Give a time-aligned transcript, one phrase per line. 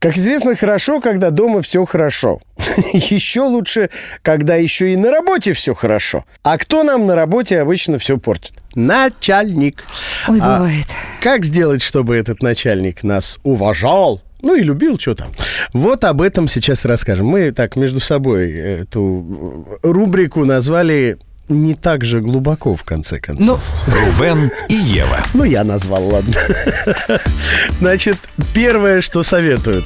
[0.00, 2.40] Как известно, хорошо, когда дома все хорошо.
[2.92, 3.90] Еще лучше,
[4.22, 6.24] когда еще и на работе все хорошо.
[6.44, 8.52] А кто нам на работе обычно все портит?
[8.76, 9.82] Начальник.
[10.28, 10.86] Ой, А бывает.
[11.20, 14.22] как сделать, чтобы этот начальник нас уважал?
[14.40, 15.32] Ну и любил, что там.
[15.72, 17.26] Вот об этом сейчас расскажем.
[17.26, 21.18] Мы так между собой эту рубрику назвали
[21.48, 23.60] не так же глубоко, в конце концов.
[23.86, 25.18] Ну, Рубен и Ева.
[25.34, 26.34] Ну, я назвал, ладно.
[27.80, 28.18] Значит,
[28.54, 29.84] первое, что советуют.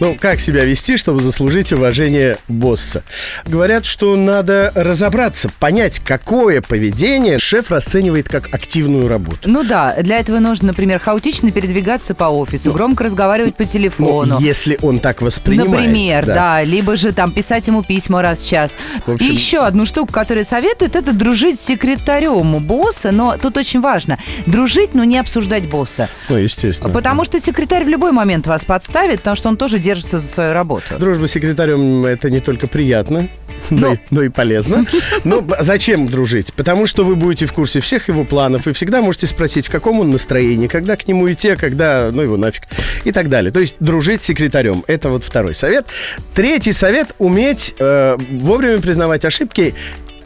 [0.00, 3.02] Ну, как себя вести, чтобы заслужить уважение босса?
[3.46, 9.38] Говорят, что надо разобраться, понять, какое поведение шеф расценивает как активную работу.
[9.44, 14.34] ну да, для этого нужно, например, хаотично передвигаться по офису, громко разговаривать по телефону.
[14.34, 15.86] Ну, если он так воспринимает.
[15.88, 16.62] Например, да.
[16.62, 18.76] либо же там писать ему письма раз в час.
[19.04, 23.36] В общем- И еще одну штуку, которую советуют, это дружить с секретарем у босса, но
[23.36, 26.08] тут очень важно, дружить, но не обсуждать босса.
[26.28, 26.90] Ну, естественно.
[26.92, 30.52] Потому что секретарь в любой момент вас подставит, потому что он тоже держится за свою
[30.52, 30.98] работу.
[30.98, 33.28] Дружба с секретарем это не только приятно,
[33.70, 33.94] но, Ну.
[33.94, 34.84] и, но и полезно.
[35.24, 36.52] Но зачем дружить?
[36.52, 40.00] Потому что вы будете в курсе всех его планов и всегда можете спросить, в каком
[40.00, 42.64] он настроении, когда к нему идти, а когда, ну его нафиг,
[43.04, 43.50] и так далее.
[43.50, 44.84] То есть дружить с секретарем.
[44.86, 45.86] Это вот второй совет.
[46.34, 49.74] Третий совет– уметь э, вовремя признавать ошибки.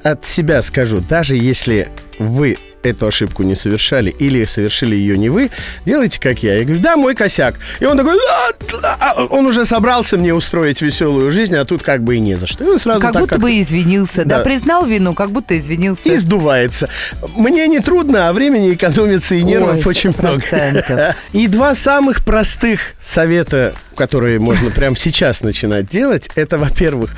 [0.03, 5.50] От себя скажу, даже если вы эту ошибку не совершали или совершили ее не вы,
[5.84, 6.58] делайте как я.
[6.58, 7.56] Я говорю, да, мой косяк.
[7.81, 8.97] И он такой, «Да, да».
[9.00, 12.47] А он уже собрался мне устроить веселую жизнь, а тут как бы и не за
[12.47, 12.64] что.
[12.64, 14.39] И он сразу Как так будто как-то бы извинился, да.
[14.39, 14.45] Да.
[14.45, 16.11] признал вину, как будто извинился.
[16.11, 16.89] и сдувается.
[17.36, 20.36] Мне не трудно, а времени экономится и нервов Ой, очень много.
[20.36, 21.14] 100%.
[21.33, 27.11] И два самых простых совета, которые можно прямо сейчас начинать делать, это, во-первых,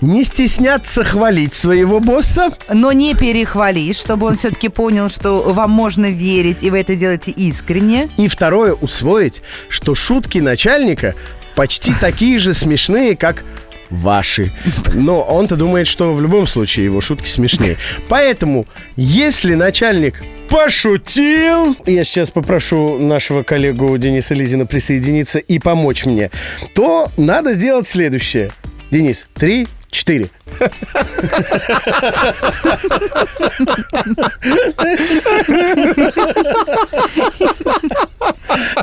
[0.00, 2.50] не стесняться хвалить своего босса.
[2.72, 7.30] Но не перехвалить, чтобы он все-таки понял, что вам можно верить, и вы это делаете
[7.30, 8.08] искренне.
[8.16, 11.14] И второе, усвоить, что шутки начальника
[11.54, 13.44] почти такие же смешные, как
[13.90, 14.52] ваши.
[14.94, 17.76] Но он-то думает, что в любом случае его шутки смешнее.
[18.08, 26.30] Поэтому, если начальник пошутил, я сейчас попрошу нашего коллегу Дениса Лизина присоединиться и помочь мне,
[26.74, 28.50] то надо сделать следующее.
[28.90, 30.30] Денис, три, четыре.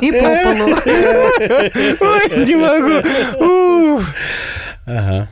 [0.00, 0.66] И по полу.
[2.00, 4.02] Ой, не могу.
[4.86, 5.28] Ага.